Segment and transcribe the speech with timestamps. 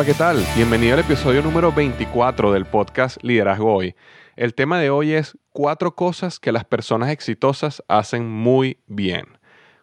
[0.00, 0.42] Hola, ¿qué tal?
[0.56, 3.94] Bienvenido al episodio número 24 del podcast Liderazgo Hoy.
[4.34, 9.26] El tema de hoy es cuatro cosas que las personas exitosas hacen muy bien.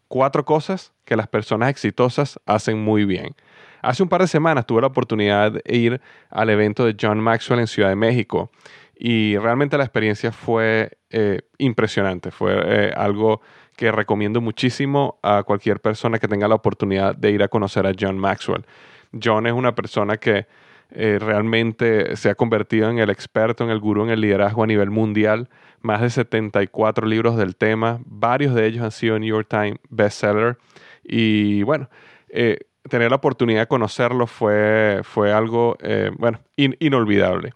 [0.07, 3.35] Cuatro cosas que las personas exitosas hacen muy bien.
[3.83, 7.59] Hace un par de semanas tuve la oportunidad de ir al evento de John Maxwell
[7.59, 8.49] en Ciudad de México
[8.95, 12.31] y realmente la experiencia fue eh, impresionante.
[12.31, 13.41] Fue eh, algo
[13.75, 17.91] que recomiendo muchísimo a cualquier persona que tenga la oportunidad de ir a conocer a
[17.95, 18.65] John Maxwell.
[19.11, 20.47] John es una persona que
[20.91, 24.67] eh, realmente se ha convertido en el experto, en el gurú, en el liderazgo a
[24.67, 25.49] nivel mundial.
[25.81, 30.57] Más de 74 libros del tema, varios de ellos han sido New York Times bestseller.
[31.03, 31.89] Y bueno,
[32.29, 32.59] eh,
[32.89, 37.53] tener la oportunidad de conocerlo fue, fue algo, eh, bueno, inolvidable.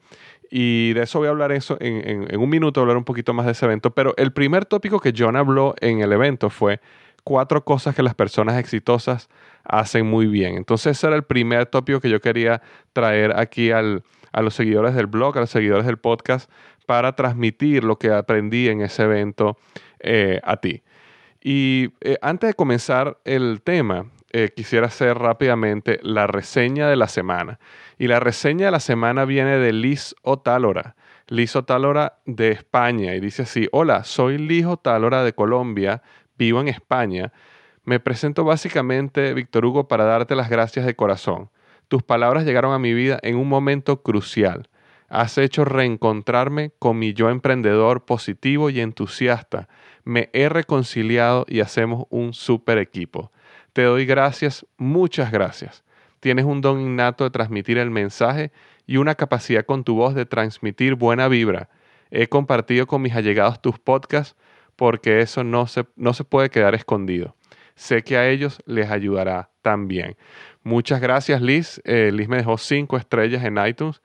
[0.50, 3.46] Y de eso voy a hablar eso en, en, un minuto, hablar un poquito más
[3.46, 3.92] de ese evento.
[3.92, 6.82] Pero el primer tópico que John habló en el evento fue
[7.24, 9.30] cuatro cosas que las personas exitosas
[9.64, 10.56] hacen muy bien.
[10.58, 12.62] Entonces ese era el primer tópico que yo quería
[12.94, 16.50] traer aquí a los seguidores del blog, a los seguidores del podcast,
[16.86, 19.58] para transmitir lo que aprendí en ese evento
[20.00, 20.84] eh, a ti.
[21.44, 27.08] Y eh, antes de comenzar el tema, eh, quisiera hacer rápidamente la reseña de la
[27.08, 27.60] semana.
[27.98, 30.96] Y la reseña de la semana viene de Liz Otálora.
[31.28, 33.16] Liz Otálora de España.
[33.16, 36.02] Y dice así, hola, soy Liz Otálora de Colombia,
[36.42, 37.32] vivo en España
[37.84, 41.50] me presento básicamente, Víctor Hugo, para darte las gracias de corazón.
[41.88, 44.70] Tus palabras llegaron a mi vida en un momento crucial.
[45.08, 49.68] Has hecho reencontrarme con mi yo emprendedor positivo y entusiasta.
[50.04, 53.32] Me he reconciliado y hacemos un super equipo.
[53.74, 55.84] Te doy gracias, muchas gracias.
[56.20, 58.52] Tienes un don innato de transmitir el mensaje
[58.88, 61.70] y una capacidad con tu voz de transmitir buena vibra.
[62.10, 64.36] He compartido con mis allegados tus podcasts
[64.76, 67.36] porque eso no se, no se puede quedar escondido
[67.82, 70.16] sé que a ellos les ayudará también.
[70.64, 71.82] Muchas gracias Liz.
[71.84, 74.02] Eh, Liz me dejó cinco estrellas en iTunes.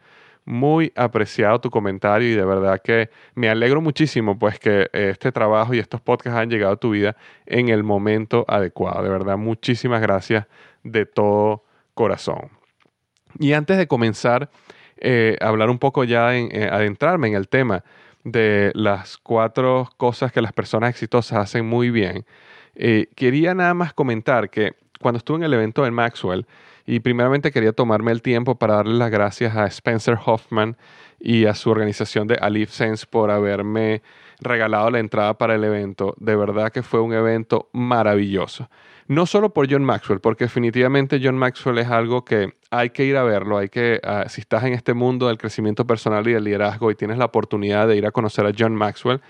[0.47, 5.75] Muy apreciado tu comentario y de verdad que me alegro muchísimo pues que este trabajo
[5.75, 9.03] y estos podcasts han llegado a tu vida en el momento adecuado.
[9.03, 10.47] De verdad, muchísimas gracias
[10.83, 12.51] de todo corazón.
[13.39, 14.49] Y antes de comenzar
[14.99, 17.85] eh, a hablar un poco ya, en, eh, adentrarme en el tema
[18.27, 22.27] de las cuatro cosas que las personas exitosas hacen muy bien,
[22.75, 26.45] eh, quería nada más comentar que cuando estuve en el evento de Maxwell,
[26.87, 30.77] y primeramente quería tomarme el tiempo para darle las gracias a Spencer Hoffman
[31.21, 34.03] y a su organización de Alif Sense por haberme
[34.41, 36.15] regalado la entrada para el evento.
[36.19, 38.69] De verdad que fue un evento maravilloso.
[39.09, 43.17] No solo por John Maxwell, porque definitivamente John Maxwell es algo que hay que ir
[43.17, 46.45] a verlo, hay que, ah, si estás en este mundo del crecimiento personal y del
[46.45, 49.21] liderazgo y tienes la oportunidad de ir a conocer a John Maxwell,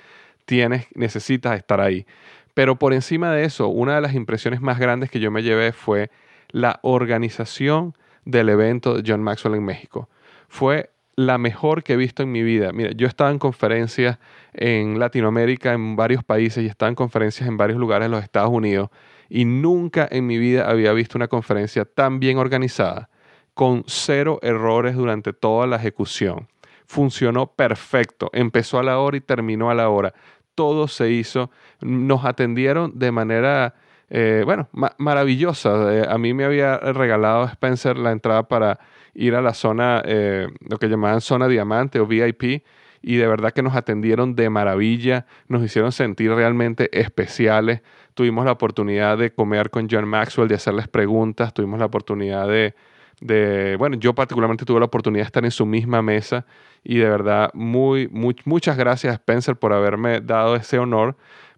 [0.46, 2.06] tienes, necesitas estar ahí.
[2.54, 5.72] Pero por encima de eso, una de las impresiones más grandes que yo me llevé
[5.72, 6.10] fue
[6.48, 7.94] la organización
[8.24, 10.08] del evento de John Maxwell en México.
[10.48, 12.72] Fue la mejor que he visto en mi vida.
[12.72, 14.18] Mira, yo estaba en conferencias
[14.52, 18.50] en Latinoamérica, en varios países, y estaba en conferencias en varios lugares de los Estados
[18.50, 18.90] Unidos,
[19.28, 23.08] y nunca en mi vida había visto una conferencia tan bien organizada
[23.54, 26.48] con cero errores durante toda la ejecución.
[26.86, 30.12] Funcionó perfecto, empezó a la hora y terminó a la hora.
[30.54, 33.74] Todo se hizo, nos atendieron de manera,
[34.10, 35.94] eh, bueno, maravillosa.
[35.94, 38.78] Eh, a mí me había regalado Spencer la entrada para
[39.16, 42.62] ir a la zona, eh, lo que llamaban zona diamante o VIP,
[43.02, 47.82] y de verdad que nos atendieron de maravilla, nos hicieron sentir realmente especiales.
[48.14, 52.74] Tuvimos la oportunidad de comer con John Maxwell, de hacerles preguntas, tuvimos la oportunidad de,
[53.20, 56.46] de bueno, yo particularmente tuve la oportunidad de estar en su misma mesa
[56.84, 61.16] y de verdad muy, muchas gracias Spencer por haberme dado ese honor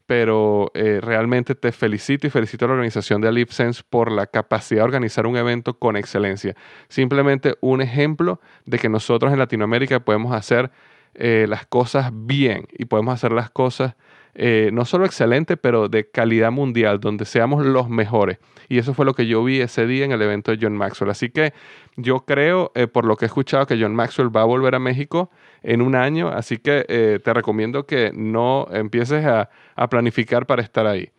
[0.09, 4.81] pero eh, realmente te felicito y felicito a la organización de AlipSense por la capacidad
[4.81, 6.57] de organizar un evento con excelencia.
[6.89, 10.71] Simplemente un ejemplo de que nosotros en Latinoamérica podemos hacer
[11.13, 13.97] eh, las cosas bien y podemos hacer las cosas
[14.35, 18.39] eh, no solo excelentes, pero de calidad mundial, donde seamos los mejores.
[18.71, 21.11] Y eso fue lo que yo vi ese día en el evento de John Maxwell.
[21.11, 21.53] Así que
[21.97, 24.79] yo creo, eh, por lo que he escuchado, que John Maxwell va a volver a
[24.79, 25.31] México
[25.63, 26.29] en un año.
[26.29, 29.51] Así que te recomiendo que no empieces a,
[29.89, 31.11] planificar para estar ahí.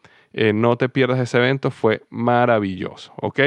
[0.54, 3.14] no te pierdas ese evento, fue maravilloso.
[3.22, 3.40] ¿Ok?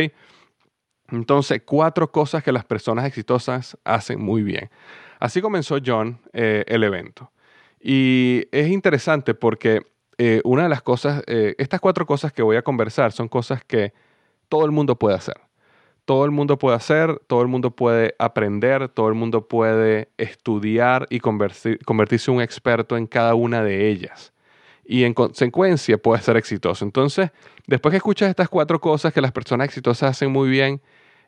[1.12, 4.70] Entonces, cuatro cosas que las personas exitosas hacen muy bien.
[5.20, 7.30] Así comenzó John eh, el evento.
[7.80, 9.82] Y es interesante porque
[10.18, 13.62] eh, una de las cosas, eh, estas cuatro cosas que voy a conversar son cosas
[13.64, 13.92] que
[14.48, 15.36] todo el mundo puede hacer.
[16.04, 21.06] Todo el mundo puede hacer, todo el mundo puede aprender, todo el mundo puede estudiar
[21.10, 24.32] y convertirse en un experto en cada una de ellas.
[24.84, 26.84] Y en consecuencia puede ser exitoso.
[26.84, 27.30] Entonces,
[27.68, 30.80] después que escuchas estas cuatro cosas que las personas exitosas hacen muy bien,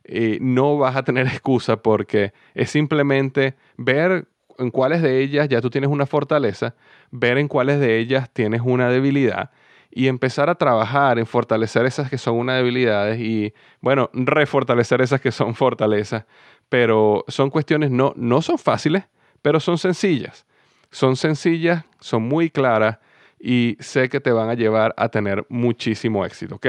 [0.05, 4.27] eh, no vas a tener excusa porque es simplemente ver
[4.59, 6.75] en cuáles de ellas ya tú tienes una fortaleza,
[7.11, 9.51] ver en cuáles de ellas tienes una debilidad
[9.97, 15.21] y empezar a trabajar en fortalecer esas que son una debilidades y, bueno, refortalecer esas
[15.21, 16.25] que son fortalezas.
[16.69, 19.05] Pero son cuestiones, no, no son fáciles,
[19.41, 20.47] pero son sencillas.
[20.91, 22.99] Son sencillas, son muy claras
[23.39, 26.67] y sé que te van a llevar a tener muchísimo éxito, ¿ok?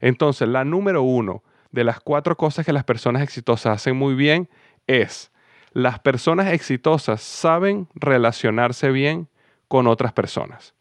[0.00, 1.42] Entonces, la número uno,
[1.72, 4.48] de las cuatro cosas que las personas exitosas hacen muy bien
[4.86, 5.30] es,
[5.72, 9.28] las personas exitosas saben relacionarse bien
[9.68, 10.74] con otras personas.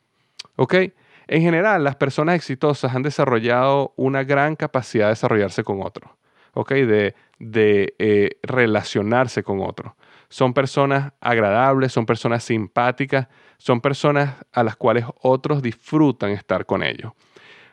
[0.55, 0.75] ¿Ok?
[1.31, 6.11] En general, las personas exitosas han desarrollado una gran capacidad de desarrollarse con otros.
[6.59, 7.15] De,
[7.97, 9.93] eh, relacionarse con otros.
[10.27, 16.83] Son personas agradables, son personas simpáticas, son personas a las cuales otros disfrutan estar con
[16.83, 17.13] ellos.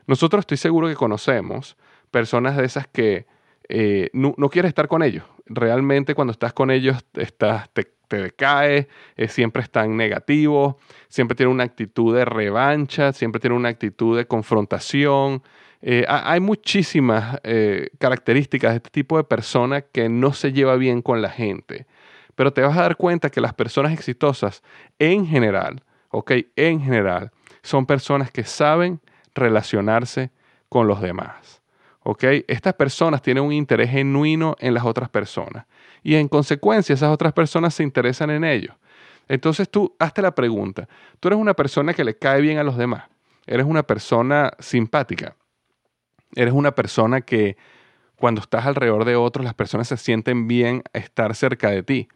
[0.07, 1.77] Nosotros estoy seguro que conocemos
[2.13, 3.27] personas de esas que
[3.69, 5.25] eh, no, quieres estar con ellos.
[5.47, 10.77] Realmente cuando estás con ellos estás, te, te decaes, eh, siempre están negativos,
[11.09, 15.43] siempre tienen una actitud de revancha, siempre tienen una actitud de confrontación.
[15.81, 17.41] Eh, hay muchísimas
[17.99, 21.87] características de este tipo de persona que no se lleva bien con la gente.
[22.35, 24.63] Pero te vas a dar cuenta que las personas exitosas
[24.99, 27.31] en general, ok, en general,
[27.63, 29.01] son personas que saben
[29.35, 30.31] relacionarse
[30.69, 31.63] con los demás.
[32.47, 35.67] Estas personas tienen un interés genuino en las otras personas
[36.03, 38.75] y en consecuencia esas otras personas se interesan en ellos.
[39.29, 40.89] Entonces tú hazte la pregunta,
[41.21, 43.05] tú eres una persona que le cae bien a los demás,
[43.47, 45.37] eres una persona simpática,
[46.35, 47.57] eres una persona que
[48.17, 52.09] cuando estás alrededor de otros las personas se sienten bien estar cerca de ti.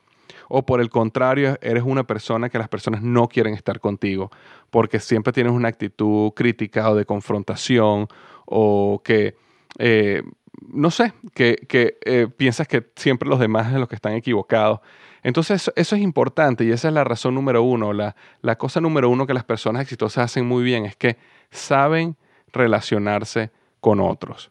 [0.49, 4.31] O por el contrario, eres una persona que las personas no quieren estar contigo
[4.71, 8.09] porque siempre tienes una actitud crítica o de confrontación
[8.47, 9.37] o que
[9.79, 10.23] eh,
[10.69, 11.67] no sé, que,
[12.05, 14.81] eh, piensas que siempre los demás son los que están equivocados.
[15.23, 17.93] Entonces eso, es importante y esa es la razón número uno.
[17.93, 18.15] La,
[18.57, 21.17] cosa número uno que las personas exitosas hacen muy bien es que
[21.51, 22.17] saben
[22.53, 23.51] relacionarse
[23.81, 24.51] con otros.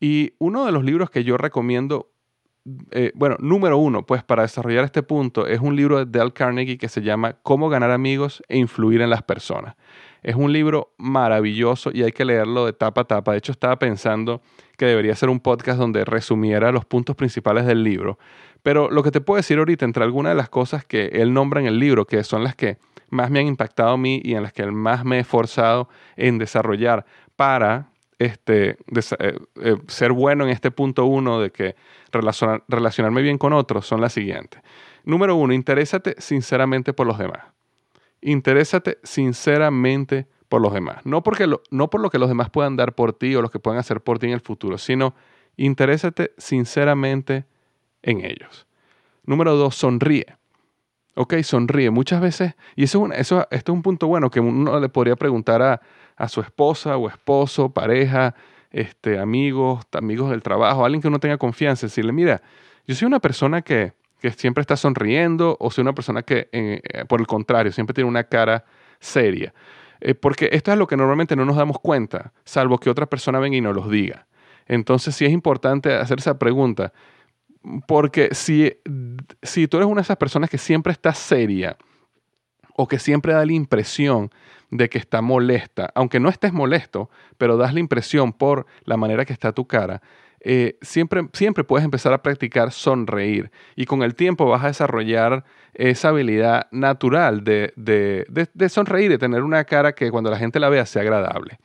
[0.00, 2.10] Y uno de los libros que yo recomiendo,
[2.90, 6.78] eh, bueno, número uno, pues para desarrollar este punto, es un libro de Dale Carnegie
[6.78, 9.76] que se llama Cómo ganar amigos e influir en las personas.
[10.22, 13.32] Es un libro maravilloso y hay que leerlo de tapa a tapa.
[13.32, 14.40] De hecho, estaba pensando
[14.76, 18.18] que debería ser un podcast donde resumiera los puntos principales del libro.
[18.62, 21.60] Pero lo que te puedo decir ahorita, entre algunas de las cosas que él nombra
[21.60, 22.78] en el libro, que son las que
[23.10, 26.38] más me han impactado a mí y en las que más me he esforzado en
[26.38, 27.04] desarrollar
[27.36, 27.88] para
[28.18, 31.74] este, eh, eh, ser bueno en este punto uno de que
[32.68, 34.62] relacionarme bien con otros, son las siguientes.
[35.04, 37.42] Número uno, interésate sinceramente por los demás.
[38.22, 41.04] Interésate sinceramente por los demás.
[41.04, 43.58] No, porque no por lo que los demás puedan dar por ti o lo que
[43.58, 45.14] puedan hacer por ti en el futuro, sino
[45.56, 47.46] interésate sinceramente
[48.02, 48.66] en ellos.
[49.24, 50.36] Número dos, sonríe.
[51.14, 51.90] Ok, sonríe.
[51.90, 55.62] Muchas veces, y eso, eso esto es un punto bueno que uno le podría preguntar
[55.62, 55.80] a,
[56.16, 58.34] a su esposa o esposo, pareja,
[58.70, 62.42] este, amigos, amigos del trabajo, alguien que uno tenga confianza, decirle, mira,
[62.86, 63.92] yo soy una persona que,
[64.30, 68.24] siempre está sonriendo o soy una persona que, eh, por el contrario, siempre tiene una
[68.24, 68.64] cara
[69.00, 69.52] seria.
[70.00, 73.38] Eh, porque esto es lo que normalmente no nos damos cuenta, salvo que otra persona
[73.38, 74.26] venga y nos los diga.
[74.66, 76.92] Entonces sí es importante hacer esa pregunta,
[77.86, 78.72] porque si,
[79.42, 81.76] si tú eres una de esas personas que siempre está seria
[82.74, 84.30] o que siempre da la impresión
[84.70, 89.24] de que está molesta, aunque no estés molesto, pero das la impresión por la manera
[89.24, 90.00] que está tu cara,
[90.44, 95.44] eh, siempre, siempre puedes empezar a practicar sonreír y con el tiempo vas a desarrollar
[95.72, 100.68] esa habilidad natural de, de, sonreír, de tener una cara que cuando la gente la
[100.68, 101.58] vea sea agradable.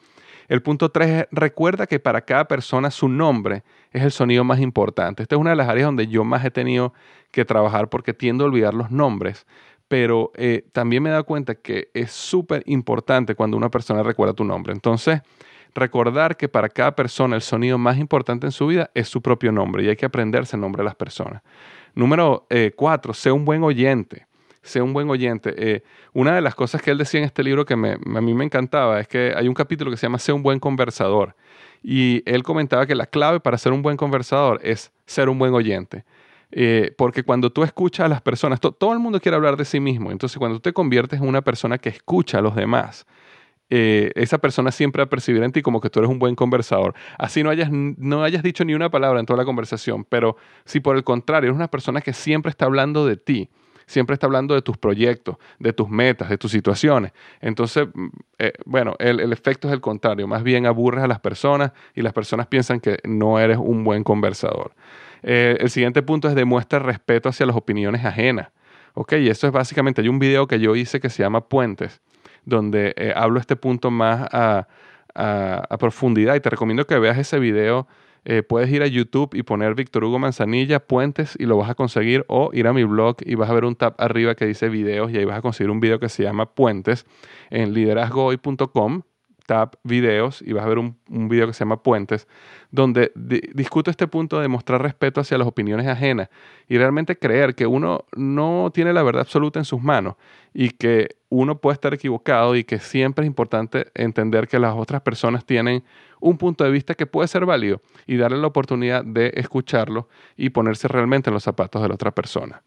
[0.48, 4.60] El punto 3 es, recuerda que para cada persona su nombre es el sonido más
[4.60, 5.24] importante.
[5.24, 6.94] Esta es una de las áreas donde yo más he tenido
[7.32, 9.48] que trabajar porque tiendo a olvidar los nombres,
[9.88, 14.34] pero eh, también me he dado cuenta que es súper importante cuando una persona recuerda
[14.34, 14.72] tu nombre.
[14.72, 15.22] Entonces,
[15.78, 19.52] recordar que para cada persona el sonido más importante en su vida es su propio
[19.52, 21.42] nombre y hay que aprenderse el nombre de las personas.
[21.96, 24.28] Número eh, cuatro, sé un buen oyente.
[24.62, 25.54] Sé un buen oyente.
[25.58, 28.44] Eh, una de las cosas que él decía en este libro que a mí me
[28.44, 31.36] encantaba es que hay un capítulo que se llama Sé un buen conversador.
[31.82, 35.54] Y él comentaba que la clave para ser un buen conversador es ser un buen
[35.54, 36.04] oyente.
[36.52, 39.80] Eh, porque cuando tú escuchas a las personas, todo el mundo quiere hablar de sí
[39.80, 40.12] mismo.
[40.12, 43.06] Entonces, cuando tú te conviertes en una persona que escucha a los demás,
[43.70, 46.36] eh, esa persona siempre va a percibir en ti como que tú eres un buen
[46.36, 46.94] conversador.
[47.18, 50.80] Así no hayas, no hayas dicho ni una palabra en toda la conversación, pero si
[50.80, 53.50] por el contrario eres una persona que siempre está hablando de ti,
[53.88, 57.14] siempre está hablando de tus proyectos, de tus metas, de tus situaciones.
[57.42, 58.08] Entonces, mm,
[58.38, 60.28] eh, bueno, el, efecto es el contrario.
[60.28, 64.04] Más bien aburres a las personas y las personas piensan que no eres un buen
[64.04, 64.74] conversador.
[65.24, 68.50] Eh, el siguiente punto es demuestra respeto hacia las opiniones ajenas.
[68.94, 72.02] Ok, y eso es básicamente, hay un video que yo hice que se llama Puentes,
[72.48, 74.68] donde eh, hablo este punto más a,
[75.80, 77.88] profundidad y te recomiendo que veas ese video.
[78.24, 81.76] Eh, puedes ir a YouTube y poner Víctor Hugo Manzanilla Puentes y lo vas a
[81.76, 84.70] conseguir o ir a mi blog y vas a ver un tab arriba que dice
[84.70, 87.06] videos y ahí vas a conseguir un video que se llama Puentes
[87.50, 89.02] en liderazgohoy.com
[89.48, 92.28] tab videos y vas a ver un, un video que se llama Puentes,
[92.70, 96.30] donde discuto este punto de mostrar respeto hacia las opiniones ajenas
[96.68, 100.16] y realmente creer que uno no tiene la verdad absoluta en sus manos
[100.54, 105.02] y que uno puede estar equivocado y que siempre es importante entender que las otras
[105.02, 105.84] personas tienen
[106.20, 110.50] un punto de vista que puede ser válido y darle la oportunidad de escucharlo y
[110.50, 112.64] ponerse realmente en los zapatos de la otra persona.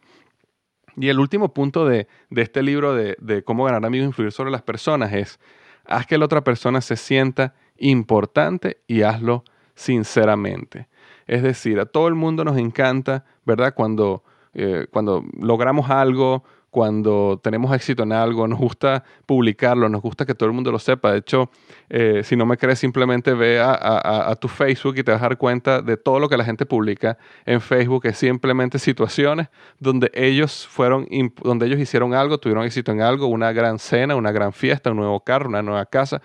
[0.97, 4.51] Y el último punto de, este libro de, de cómo ganar amigos e influir sobre
[4.51, 5.41] las personas es
[5.87, 9.45] Haz que la otra persona se sienta importante y hazlo
[9.75, 10.89] sinceramente.
[11.27, 13.75] Es decir, a todo el mundo nos encanta, ¿verdad?
[13.75, 20.25] Cuando, eh, cuando logramos algo, cuando tenemos éxito en algo, nos gusta publicarlo, nos gusta
[20.25, 21.13] que todo el mundo lo sepa.
[21.13, 21.51] De hecho,
[21.89, 25.37] eh, si no me crees, simplemente ve a, tu Facebook y te vas a dar
[25.37, 29.49] cuenta de todo lo que la gente publica en Facebook, es simplemente situaciones
[29.79, 31.07] donde ellos fueron,
[31.43, 34.99] donde ellos hicieron algo, tuvieron éxito en algo, una gran cena, una gran fiesta, un
[34.99, 36.23] nuevo carro, una nueva casa.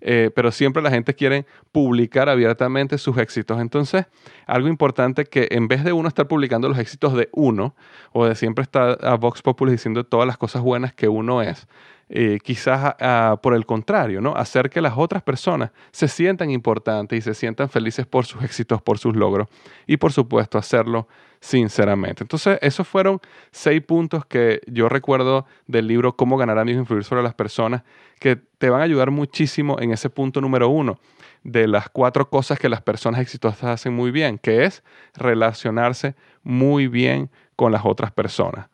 [0.00, 3.60] Eh, pero siempre la gente quiere publicar abiertamente sus éxitos.
[3.60, 4.06] Entonces,
[4.46, 7.74] algo importante que en vez de uno estar publicando los éxitos de uno,
[8.12, 11.66] o de siempre estar a Vox Populi diciendo todas las cosas buenas que uno es,
[12.10, 12.94] eh, quizás
[13.42, 14.34] por el contrario, ¿no?
[14.34, 18.80] Hacer que las otras personas se sientan importantes y se sientan felices por sus éxitos,
[18.80, 19.48] por sus logros
[19.86, 21.06] y por supuesto hacerlo
[21.40, 22.24] sinceramente.
[22.24, 27.04] Entonces, esos fueron seis puntos que yo recuerdo del libro Cómo ganar amigos e influir
[27.04, 27.82] sobre las personas,
[28.18, 30.98] que te van a ayudar muchísimo en ese punto número uno
[31.44, 34.82] de las cuatro cosas que las personas exitosas hacen muy bien, que es
[35.14, 38.68] relacionarse muy bien con las otras personas.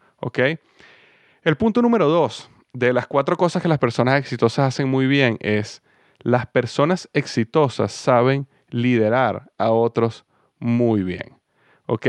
[1.43, 5.37] El punto número dos de las cuatro cosas que las personas exitosas hacen muy bien
[5.41, 5.83] es
[6.21, 10.25] las personas exitosas saben liderar a otros
[10.59, 11.44] muy bien.
[11.87, 12.07] ¿Ok?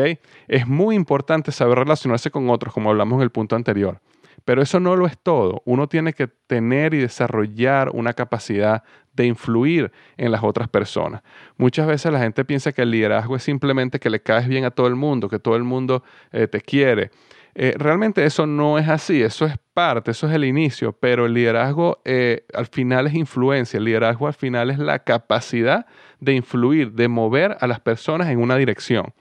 [0.47, 3.99] Es muy importante saber relacionarse con otros, como hablamos en el punto anterior.
[4.43, 5.61] Pero eso no lo es todo.
[5.65, 11.21] Uno tiene que tener y desarrollar una capacidad de influir en las otras personas.
[11.57, 14.71] Muchas veces la gente piensa que el liderazgo es simplemente que le caes bien a
[14.71, 17.11] todo el mundo, que todo el mundo eh, te quiere.
[17.57, 21.33] Eh, realmente eso no es así, eso es parte, eso es el inicio, pero el
[21.33, 25.85] liderazgo eh, al final es influencia, el liderazgo al final es la capacidad
[26.19, 29.13] de influir, de mover a las personas en una dirección.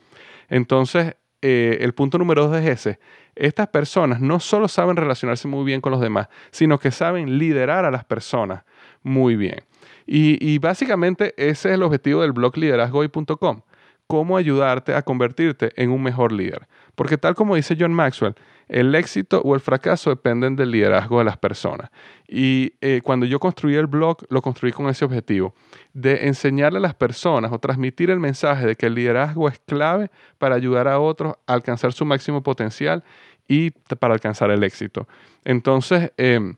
[0.48, 2.98] Entonces, eh, el punto número dos es ese.
[3.34, 7.84] Estas personas no solo saben relacionarse muy bien con los demás, sino que saben liderar
[7.84, 8.64] a las personas
[9.02, 9.64] muy bien.
[10.06, 13.62] Y, y básicamente ese es el objetivo del blog liderazgoy.com
[14.06, 16.66] cómo ayudarte a convertirte en un mejor líder.
[16.94, 18.34] Porque tal como dice John Maxwell,
[18.68, 21.90] el éxito o el fracaso dependen del liderazgo de las personas.
[22.26, 25.54] Y eh, cuando yo construí el blog, lo construí con ese objetivo,
[25.92, 30.10] de enseñarle a las personas o transmitir el mensaje de que el liderazgo es clave
[30.38, 33.04] para ayudar a otros a alcanzar su máximo potencial
[33.46, 35.06] y para alcanzar el éxito.
[35.44, 36.56] Entonces, em,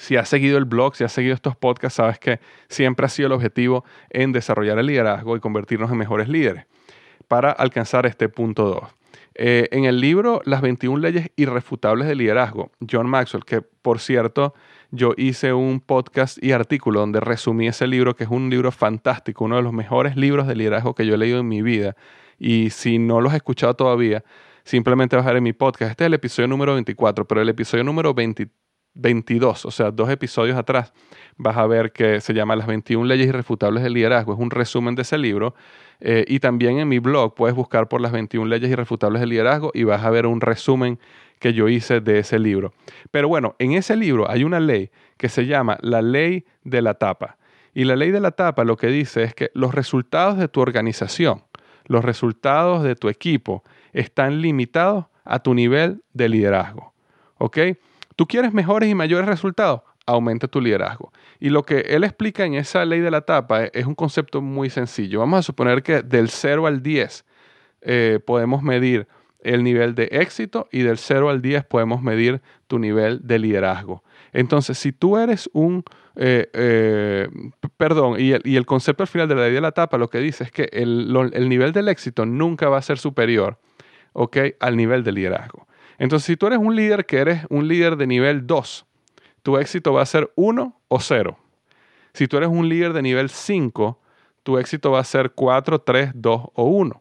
[0.00, 2.40] si has seguido el blog, si has seguido estos podcasts, sabes que
[2.70, 6.64] siempre ha sido el objetivo en desarrollar el liderazgo y convertirnos en mejores líderes
[7.28, 8.82] para alcanzar este punto 2.
[9.34, 14.54] Eh, en el libro Las 21 leyes irrefutables de liderazgo, John Maxwell, que por cierto
[14.90, 19.44] yo hice un podcast y artículo donde resumí ese libro, que es un libro fantástico,
[19.44, 21.94] uno de los mejores libros de liderazgo que yo he leído en mi vida.
[22.38, 24.24] Y si no los has escuchado todavía,
[24.64, 25.90] simplemente en mi podcast.
[25.90, 28.14] Este es el episodio número 24, pero el episodio número
[28.94, 30.92] 22, o sea, dos episodios atrás,
[31.36, 34.34] vas a ver que se llama Las 21 leyes irrefutables del liderazgo.
[34.34, 35.54] Es un resumen de ese libro.
[36.00, 39.70] Eh, y también en mi blog puedes buscar por las 21 leyes irrefutables del liderazgo
[39.74, 40.98] y vas a ver un resumen
[41.38, 42.72] que yo hice de ese libro.
[43.10, 46.94] Pero bueno, en ese libro hay una ley que se llama la ley de la
[46.94, 47.38] tapa.
[47.74, 50.60] Y la ley de la tapa lo que dice es que los resultados de tu
[50.60, 51.44] organización,
[51.86, 56.92] los resultados de tu equipo, están limitados a tu nivel de liderazgo.
[57.38, 57.58] ¿Ok?
[58.20, 59.80] ¿Tú quieres mejores y mayores resultados?
[60.04, 61.10] Aumenta tu liderazgo.
[61.38, 64.68] Y lo que él explica en esa ley de la tapa es un concepto muy
[64.68, 65.20] sencillo.
[65.20, 67.24] Vamos a suponer que del 0 al 10
[67.80, 69.08] eh, podemos medir
[69.42, 74.04] el nivel de éxito y del 0 al 10 podemos medir tu nivel de liderazgo.
[74.34, 75.82] Entonces, si tú eres un,
[76.16, 77.26] eh, eh,
[77.78, 80.44] perdón, y el, concepto al final de la ley de la tapa lo que dice
[80.44, 83.56] es que el, el nivel del éxito nunca va a ser superior
[84.60, 85.69] al nivel de liderazgo.
[86.00, 88.86] Entonces, si tú eres un líder que eres un líder de nivel 2,
[89.44, 91.38] tu éxito va a ser 1 o 0.
[92.12, 94.00] Si tú eres un líder de nivel 5,
[94.42, 97.00] tu éxito va a ser 4, 3, 2 o 1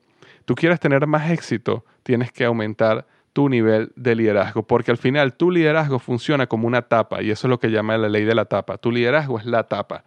[0.50, 5.36] tú quieres tener más éxito, tienes que aumentar tu nivel de liderazgo, porque al final
[5.36, 8.34] tu liderazgo funciona como una tapa y eso es lo que llama la ley de
[8.34, 8.80] la tapa.
[8.80, 10.06] Tu liderazgo es la tapa.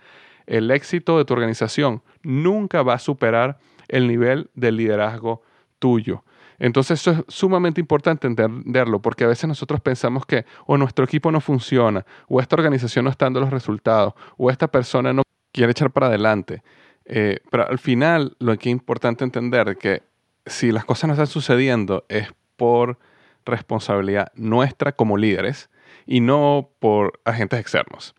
[0.48, 5.42] El éxito de tu organización nunca va a superar el nivel de liderazgo
[5.78, 6.24] tuyo.
[6.62, 11.32] Entonces eso es sumamente importante entenderlo, porque a veces nosotros pensamos que o nuestro equipo
[11.32, 15.72] no funciona, o esta organización no está dando los resultados, o esta persona no quiere
[15.72, 16.62] echar para adelante.
[17.04, 20.02] Eh, pero al final lo que es importante entender es que
[20.46, 22.96] si las cosas no están sucediendo es por
[23.44, 25.68] responsabilidad nuestra como líderes
[26.06, 28.14] y no por agentes externos.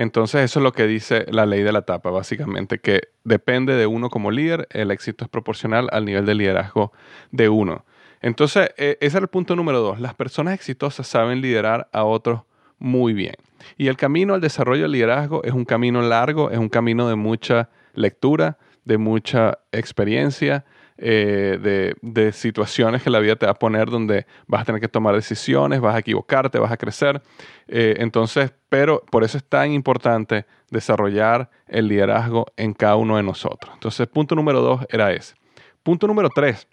[0.00, 3.86] Entonces eso es lo que dice la ley de la tapa, básicamente, que depende de
[3.86, 6.90] uno como líder, el éxito es proporcional al nivel de liderazgo
[7.32, 7.84] de uno.
[8.22, 10.00] Entonces, e, ese es el punto número dos.
[10.00, 12.44] Las personas exitosas saben liderar a otros
[12.78, 13.34] muy bien.
[13.76, 17.16] Y el camino al desarrollo del liderazgo es un camino largo, es un camino de
[17.16, 20.64] mucha lectura, de mucha experiencia,
[21.02, 24.88] eh, de, situaciones que la vida te va a poner donde vas a tener que
[24.88, 27.22] tomar decisiones, vas a equivocarte, vas a crecer.
[27.68, 33.22] Eh, entonces, pero por eso es tan importante desarrollar el liderazgo en cada uno de
[33.22, 33.72] nosotros.
[33.72, 35.34] Entonces, punto número dos era ese.
[35.82, 36.68] Punto número tres,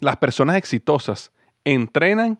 [0.00, 1.30] las personas exitosas
[1.64, 2.38] entrenan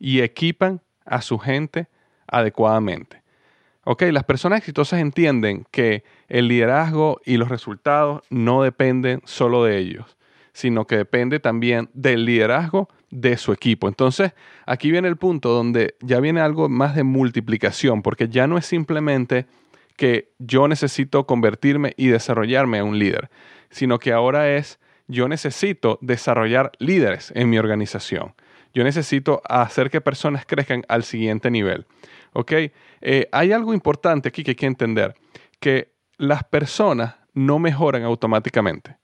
[0.00, 1.86] y equipan a su gente
[2.26, 3.22] adecuadamente.
[3.84, 9.78] Ok, las personas exitosas entienden que el liderazgo y los resultados no dependen solo de
[9.78, 10.16] ellos,
[10.52, 13.88] sino que depende también del liderazgo de su equipo.
[13.88, 14.32] Entonces,
[14.66, 18.66] aquí viene el punto donde ya viene algo más de multiplicación, porque ya no es
[18.66, 19.46] simplemente
[19.96, 23.30] que yo necesito convertirme y desarrollarme a un líder,
[23.70, 28.34] sino que ahora es yo necesito desarrollar líderes en mi organización.
[28.72, 31.86] Yo necesito hacer que personas crezcan al siguiente nivel.
[32.32, 32.52] ¿Ok?
[33.02, 35.14] Eh, hay algo importante aquí que hay que entender,
[35.60, 38.96] que las personas no mejoran automáticamente.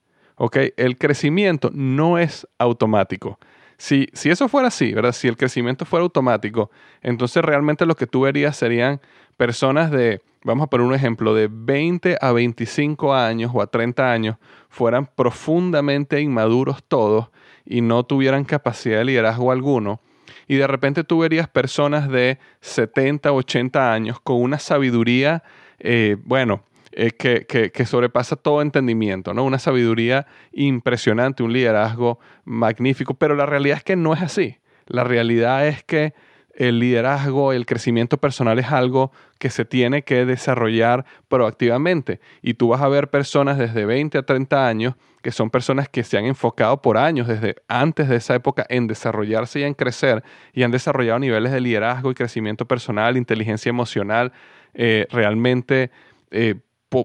[0.77, 3.39] El crecimiento no es automático.
[3.77, 5.13] Si, si eso fuera así, ¿verdad?
[5.13, 6.71] Si el crecimiento fuera automático,
[7.01, 9.01] entonces realmente lo que tú verías serían
[9.37, 14.11] personas de, vamos a poner un ejemplo, de 20 a 25 años o a 30
[14.13, 14.37] años,
[14.69, 17.29] fueran profundamente inmaduros todos
[17.65, 20.01] y no tuvieran capacidad de liderazgo alguno.
[20.47, 25.43] Y de repente tú verías personas de 70, 80 años con una sabiduría,
[25.79, 26.63] eh, bueno,
[27.01, 29.45] eh, que, sobrepasa todo entendimiento, ¿no?
[29.45, 34.57] Una sabiduría impresionante, un liderazgo magnífico, pero la realidad es que no es así.
[34.87, 36.13] La realidad es que
[36.57, 42.19] el liderazgo, el crecimiento personal es algo que se tiene que desarrollar proactivamente.
[42.43, 46.03] Y tú vas a ver personas desde 20 a 30 años que son personas que
[46.03, 50.25] se han enfocado por años, desde antes de esa época, en desarrollarse y en crecer,
[50.53, 54.33] y han desarrollado niveles de liderazgo y crecimiento personal, inteligencia emocional,
[54.75, 55.91] eh, realmente
[56.31, 56.57] eh,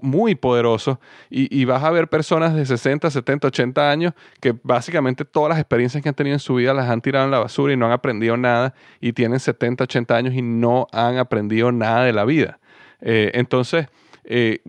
[0.02, 0.98] muy poderosos
[1.30, 6.02] y, vas a ver personas de 60, 70, 80 años que básicamente todas las experiencias
[6.02, 7.92] que han tenido en su vida las han tirado en la basura y no han
[7.92, 12.60] aprendido nada y tienen 70, 80 años y no han aprendido nada de la vida.
[13.02, 13.88] Eh, entonces,
[14.24, 14.62] eh,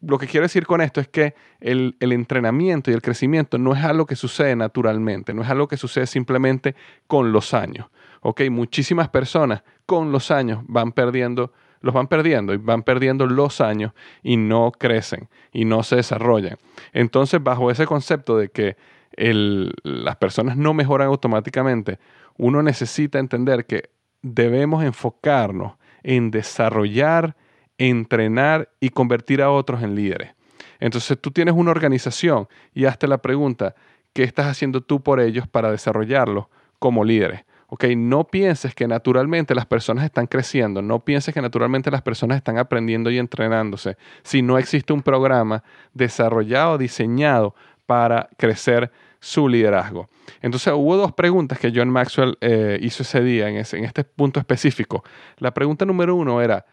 [0.00, 3.84] lo que quiero decir con esto es que el, entrenamiento y el crecimiento no es
[3.84, 6.74] algo que sucede naturalmente, no es algo que sucede simplemente
[7.06, 7.88] con los años.
[8.22, 8.42] ¿ok?
[8.50, 13.92] Muchísimas personas con los años van perdiendo, los van perdiendo y van perdiendo los años
[14.22, 16.58] y no crecen y no se desarrollan.
[16.92, 18.76] Entonces, bajo ese concepto de que
[19.16, 21.98] las personas no mejoran automáticamente,
[22.36, 23.90] uno necesita entender que
[24.22, 27.36] debemos enfocarnos en desarrollar
[27.80, 30.34] entrenar y convertir a otros en líderes.
[30.80, 33.74] Entonces tú tienes una organización y hazte la pregunta,
[34.12, 36.46] ¿qué estás haciendo tú por ellos para desarrollarlos
[36.78, 37.44] como líderes?
[37.72, 42.36] Okay, no pienses que naturalmente las personas están creciendo, no pienses que naturalmente las personas
[42.36, 45.62] están aprendiendo y entrenándose si no existe un programa
[45.94, 47.54] desarrollado, diseñado
[47.86, 50.08] para crecer su liderazgo.
[50.42, 54.02] Entonces hubo dos preguntas que John Maxwell eh, hizo ese día en, ese, en este
[54.04, 55.04] punto específico.
[55.38, 56.66] La pregunta número uno era,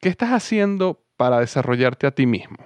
[0.00, 2.58] ¿Qué estás haciendo para desarrollarte a ti mismo?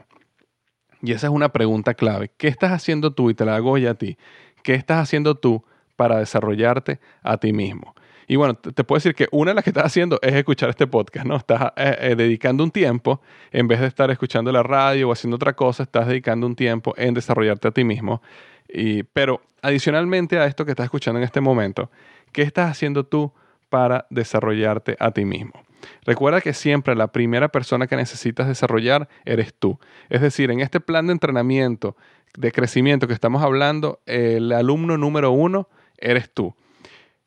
[1.01, 2.31] Y esa es una pregunta clave.
[2.37, 3.31] ¿Qué estás haciendo tú?
[3.31, 4.19] Y te la hago hoy a ti.
[4.63, 5.65] ¿Qué estás haciendo tú
[5.97, 7.95] para desarrollarte a ti mismo?
[8.27, 10.87] Y bueno, te puedo decir que una de las que estás haciendo es escuchar este
[10.87, 11.37] podcast, ¿no?
[11.37, 15.37] Estás eh, eh, dedicando un tiempo, en vez de estar escuchando la radio o haciendo
[15.37, 18.23] otra cosa, estás dedicando un tiempo en desarrollarte a ti mismo.
[18.69, 21.91] Y, pero adicionalmente a esto que estás escuchando en este momento,
[22.33, 23.33] ¿qué estás haciendo tú
[23.69, 25.53] para desarrollarte a ti mismo?
[26.07, 29.79] Recuerda que siempre la primera persona que necesitas desarrollar eres tú.
[30.09, 31.97] Es decir, en este plan de entrenamiento,
[32.37, 35.69] de crecimiento que estamos hablando, el alumno número uno
[36.03, 36.55] eres tú.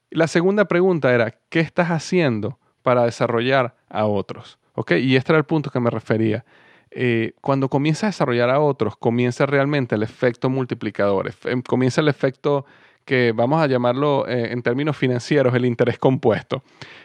[0.09, 4.59] La segunda pregunta era, ¿qué estás haciendo para desarrollar a otros?
[4.89, 6.45] Y este era el punto que me refería.
[6.91, 11.33] Eh, cuando comienza a desarrollar a otros, comienza realmente el efecto multiplicador,
[11.67, 12.65] comienza el efecto
[13.05, 16.63] que vamos a llamarlo eh, en términos financieros el interés compuesto.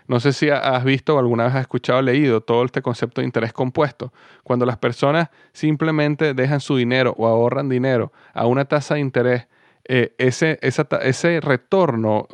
[0.09, 3.21] No sé si has visto o alguna vez has escuchado o leído todo este concepto
[3.21, 4.13] de interés compuesto.
[4.43, 9.47] Cuando las personas simplemente dejan su dinero o ahorran dinero a una tasa de interés,
[9.93, 12.29] eh, ese, ese retorno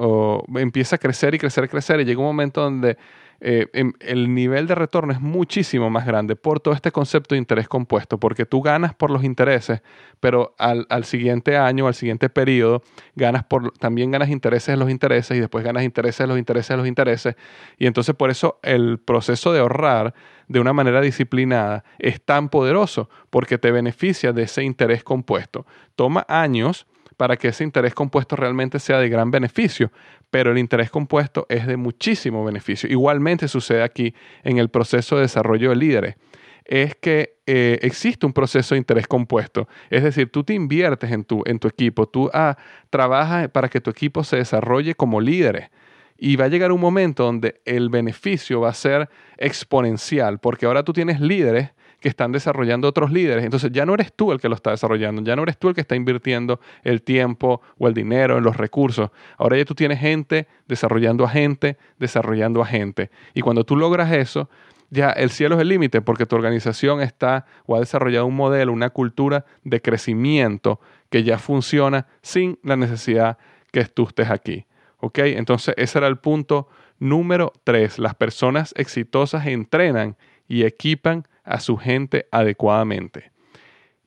[0.56, 2.98] empieza a crecer y crecer y crecer y llega un momento donde
[3.40, 7.38] eh, em, el nivel de retorno es muchísimo más grande por todo este concepto de
[7.38, 9.80] interés compuesto, porque tú ganas por los intereses,
[10.20, 12.82] pero al, siguiente año, al siguiente periodo,
[13.14, 16.70] ganas por, también ganas intereses en los intereses y después ganas intereses en los intereses
[16.72, 17.36] en los intereses.
[17.78, 20.12] Y entonces por eso el proceso de ahorrar
[20.48, 25.64] de una manera disciplinada es tan poderoso, porque te beneficia de ese interés compuesto.
[25.94, 26.86] Toma años
[27.16, 29.90] para que ese interés compuesto realmente sea de gran beneficio,
[30.30, 32.90] pero el interés compuesto es de muchísimo beneficio.
[32.90, 36.16] Igualmente sucede aquí en el proceso de desarrollo de líderes.
[36.64, 39.68] Es que eh, existe un proceso de interés compuesto.
[39.88, 42.56] Es decir, tú te inviertes en tu, en tu equipo, tú ah,
[42.90, 45.70] trabajas para que tu equipo se desarrolle como líderes.
[46.18, 50.82] Y va a llegar un momento donde el beneficio va a ser exponencial, porque ahora
[50.82, 51.70] tú tienes líderes
[52.06, 53.44] que están desarrollando otros líderes.
[53.44, 55.74] Entonces ya no eres tú el que lo está desarrollando, ya no eres tú el
[55.74, 59.10] que está invirtiendo el tiempo o el dinero en los recursos.
[59.36, 63.10] Ahora ya tú tienes gente desarrollando a gente, desarrollando a gente.
[63.34, 64.48] Y cuando tú logras eso,
[64.88, 68.72] ya el cielo es el límite porque tu organización está o ha desarrollado un modelo,
[68.72, 70.78] una cultura de crecimiento
[71.10, 73.36] que ya funciona sin la necesidad
[73.72, 74.64] que tú estés aquí.
[74.98, 75.18] ¿Ok?
[75.18, 76.68] Entonces ese era el punto
[77.00, 77.98] número tres.
[77.98, 80.16] Las personas exitosas entrenan
[80.46, 83.32] y equipan a su gente adecuadamente.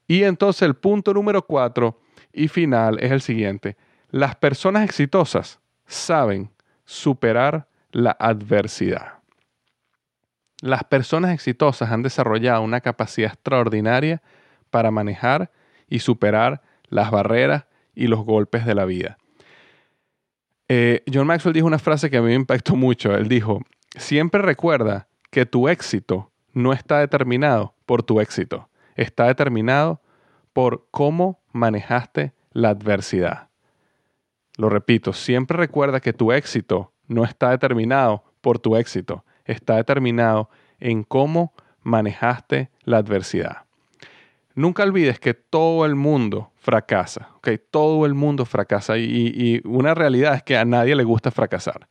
[0.08, 2.00] Y entonces el punto número cuatro
[2.34, 3.78] y final es el siguiente.
[4.12, 6.52] Las personas exitosas saben
[6.86, 9.20] superar la adversidad.
[10.62, 14.22] Las personas exitosas han desarrollado una capacidad extraordinaria
[14.70, 15.52] para manejar
[15.88, 19.18] y superar las barreras y los golpes de la vida.
[20.68, 23.16] Eh, John Maxwell dijo una frase que a mí me impactó mucho.
[23.16, 23.62] Él dijo,
[23.98, 30.02] siempre recuerda que tu éxito no está determinado por tu éxito, está determinado
[30.54, 33.50] por cómo manejaste la adversidad.
[34.58, 40.50] Lo repito, siempre recuerda que tu éxito no está determinado por tu éxito, está determinado
[40.80, 43.64] en cómo manejaste la adversidad.
[44.56, 47.30] Nunca olvides que todo el mundo fracasa,
[47.72, 51.88] Todo el mundo fracasa y, y una realidad es que a nadie le gusta fracasar.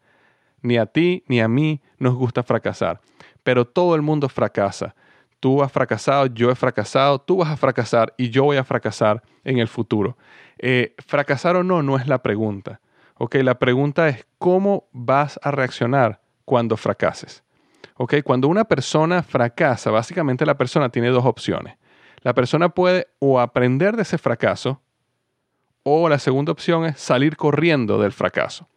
[0.61, 3.01] Ni a ti ni a mí nos gusta fracasar
[3.42, 4.94] pero todo el mundo fracasa.
[5.40, 9.22] Tú has fracasado, yo he fracasado, tú vas a fracasar y yo voy a fracasar
[9.44, 10.16] en el futuro.
[10.59, 12.81] Eh, fracasar o no no es la pregunta.
[13.33, 17.44] la pregunta es cómo vas a reaccionar cuando fracases.
[17.98, 18.14] ¿ok?
[18.24, 21.77] Cuando una persona fracasa, básicamente la persona tiene dos opciones.
[22.22, 24.81] La persona puede o aprender de ese fracaso
[25.83, 28.68] o la segunda opción es salir corriendo del fracaso.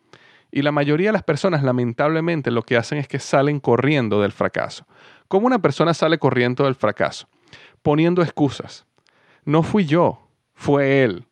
[0.52, 4.34] Y la mayoría de las personas, lamentablemente, lo que hacen es que salen corriendo del
[4.34, 4.86] fracaso.
[5.28, 7.30] ¿Cómo una persona sale corriendo del fracaso?
[7.82, 8.86] Poniendo excusas.
[9.46, 11.26] No fui yo, fue él.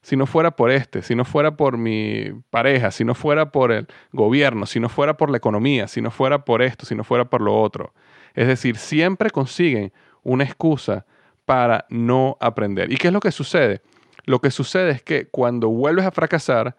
[0.00, 3.70] Si no fuera por este, si no fuera por mi pareja, si no fuera por
[3.70, 7.04] el gobierno, si no fuera por la economía, si no fuera por esto, si no
[7.04, 7.92] fuera por lo otro.
[8.34, 9.92] Es decir, siempre consiguen
[10.24, 11.06] una excusa
[11.44, 12.92] para no aprender.
[12.92, 13.80] ¿Y qué es lo que sucede?
[14.24, 16.76] Lo que sucede es que cuando vuelves a fracasar,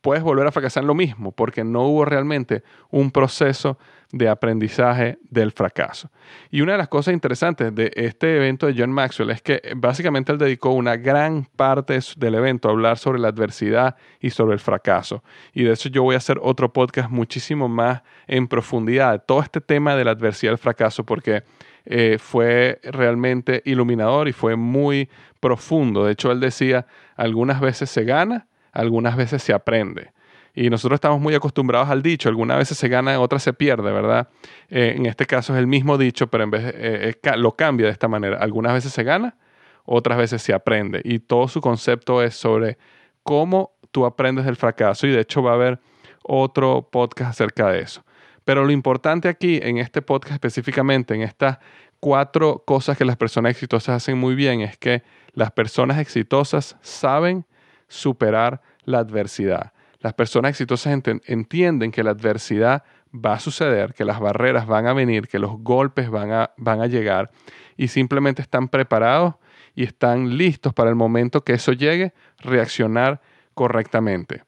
[0.00, 3.78] puedes volver a fracasar en lo mismo, porque no hubo realmente un proceso
[4.12, 6.10] de aprendizaje del fracaso.
[6.50, 10.32] Y una de las cosas interesantes de este evento de John Maxwell es que básicamente
[10.32, 14.60] él dedicó una gran parte del evento a hablar sobre la adversidad y sobre el
[14.60, 15.22] fracaso.
[15.52, 19.42] Y de eso yo voy a hacer otro podcast muchísimo más en profundidad de todo
[19.42, 21.44] este tema de la adversidad y el fracaso, porque
[21.86, 26.04] eh, fue realmente iluminador y fue muy profundo.
[26.04, 30.12] De hecho, él decía, algunas veces se gana, algunas veces se aprende.
[30.54, 34.28] Y nosotros estamos muy acostumbrados al dicho, algunas veces se gana, otras se pierde, ¿verdad?
[34.68, 37.92] Eh, en este caso es el mismo dicho, pero en vez eh, lo cambia de
[37.92, 38.38] esta manera.
[38.38, 39.36] Algunas veces se gana,
[39.84, 41.00] otras veces se aprende.
[41.04, 42.78] Y todo su concepto es sobre
[43.22, 45.06] cómo tú aprendes del fracaso.
[45.06, 45.80] Y de hecho va a haber
[46.22, 48.04] otro podcast acerca de eso.
[48.44, 51.58] Pero lo importante aquí, en este podcast específicamente, en estas
[52.00, 55.02] cuatro cosas que las personas exitosas hacen muy bien, es que
[55.32, 57.46] las personas exitosas saben
[57.90, 59.72] superar la adversidad.
[59.98, 64.94] Las personas exitosas entienden que la adversidad va a suceder, que las barreras van a
[64.94, 67.30] venir, que los golpes van a, van a llegar
[67.76, 69.34] y simplemente están preparados
[69.74, 73.20] y están listos para el momento que eso llegue, reaccionar
[73.54, 74.44] correctamente.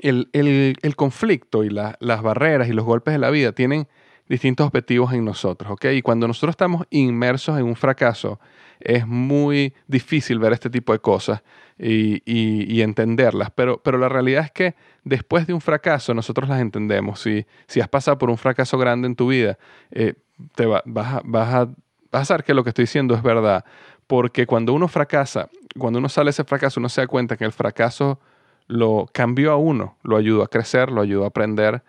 [0.00, 0.28] El,
[0.96, 3.88] conflicto y las barreras y los golpes de la vida tienen
[4.28, 5.86] distintos objetivos en nosotros, ¿ok?
[5.92, 8.38] Y cuando nosotros estamos inmersos en un fracaso,
[8.80, 11.42] es muy difícil ver este tipo de cosas
[11.78, 17.20] y, entenderlas, pero, pero la realidad es que después de un fracaso nosotros las entendemos.
[17.20, 19.58] Si, si has pasado por un fracaso grande en tu vida,
[19.90, 20.14] eh,
[20.54, 21.64] te vas, a, vas, a,
[22.10, 23.64] vas a saber que lo que estoy diciendo es verdad,
[24.06, 27.44] porque cuando uno fracasa, cuando uno sale de ese fracaso, uno se da cuenta que
[27.44, 28.20] el fracaso
[28.66, 31.82] lo cambió a uno, lo ayudó a crecer, lo ayudó a aprender,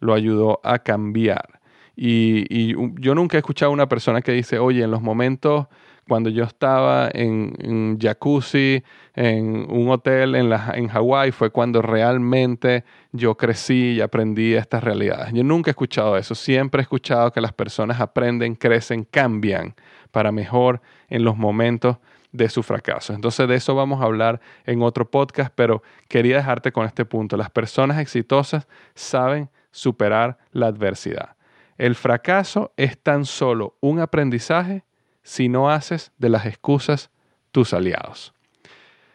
[0.00, 1.60] lo ayudó a cambiar.
[1.96, 5.66] Y, yo nunca he escuchado a una persona que dice, oye, en los momentos
[6.08, 8.82] cuando yo estaba en, en jacuzzi,
[9.14, 14.82] en un hotel en, la, en Hawái, fue cuando realmente yo crecí y aprendí estas
[14.82, 15.32] realidades.
[15.32, 16.34] Yo nunca he escuchado eso.
[16.34, 19.74] Siempre he escuchado que las personas aprenden, crecen, cambian
[20.10, 21.98] para mejor en los momentos
[22.32, 23.12] de su fracaso.
[23.12, 27.36] Entonces de eso vamos a hablar en otro podcast, pero quería dejarte con este punto.
[27.36, 31.36] Las personas exitosas saben superar la adversidad.
[31.78, 34.84] El fracaso es tan solo un aprendizaje
[35.22, 37.10] si no haces de las excusas
[37.50, 38.34] tus aliados.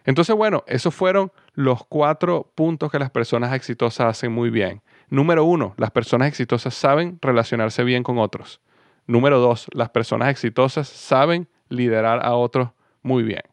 [0.06, 4.82] Entonces, bueno, esos fueron los cuatro puntos que las personas exitosas hacen muy bien.
[5.10, 8.62] Número uno, las personas exitosas saben relacionarse bien con otros.
[9.06, 12.70] Número dos, las personas exitosas saben liderar a otros
[13.02, 13.44] muy bien.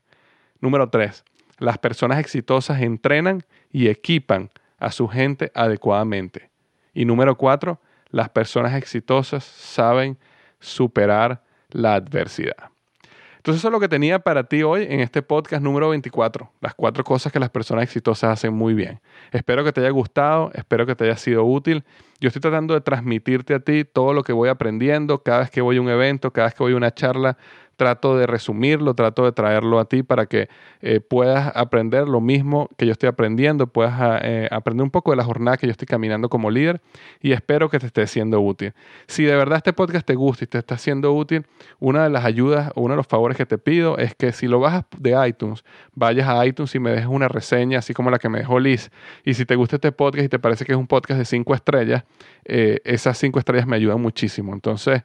[0.61, 1.25] Número tres,
[1.59, 6.51] las personas exitosas entrenan y equipan a su gente adecuadamente.
[6.93, 10.19] Y número cuatro, las personas exitosas saben
[10.61, 11.44] superar
[11.75, 12.71] la adversidad.
[13.37, 16.75] Entonces eso es lo que tenía para ti hoy en este podcast número 24, las
[16.75, 19.01] cuatro cosas que las personas exitosas hacen muy bien.
[19.33, 21.85] Espero que te haya gustado, espero que te haya sido útil.
[22.21, 25.61] Yo estoy tratando de transmitirte a ti todo lo que voy aprendiendo cada vez que
[25.61, 27.37] voy a un evento, cada vez que voy a una charla,
[27.77, 30.49] trato de resumirlo, trato de traerlo a ti para que
[30.81, 35.11] eh, puedas aprender lo mismo que yo estoy aprendiendo, puedas ah, eh, aprender un poco
[35.11, 36.81] de la jornada que yo estoy caminando como líder
[37.21, 38.73] y espero que te esté siendo útil.
[39.07, 41.47] Si de verdad este podcast te gusta y te está siendo útil,
[41.79, 44.61] una de las ayudas uno de los favores que te pido es que si lo
[44.61, 48.29] bajas de iTunes, vayas a iTunes y me dejes una reseña así como la que
[48.29, 48.91] me dejó Liz.
[49.25, 51.55] Y si te gusta este podcast y te parece que es un podcast de cinco
[51.55, 52.05] estrellas,
[52.45, 54.53] eh, esas cinco estrellas me ayudan muchísimo.
[54.55, 55.03] Entonces,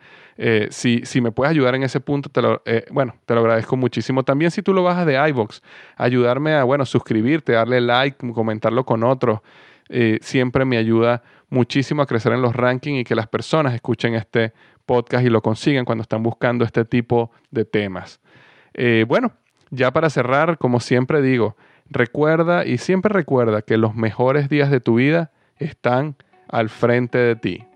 [0.69, 3.75] si, si me puedes ayudar en ese punto, te lo, eh, bueno, te lo agradezco
[3.77, 4.23] muchísimo.
[4.23, 5.61] También si tú lo bajas de iVoox,
[5.95, 9.39] ayudarme a, bueno, suscribirte, darle like, comentarlo con otros,
[9.89, 14.13] eh, siempre me ayuda muchísimo a crecer en los rankings y que las personas escuchen
[14.13, 14.53] este
[14.85, 18.19] podcast y lo consigan cuando están buscando este tipo de temas.
[18.73, 19.33] Eh, bueno,
[19.71, 21.55] ya para cerrar, como siempre digo,
[21.89, 26.15] recuerda y siempre recuerda que los mejores días de tu vida están
[26.47, 27.68] al frente de ti.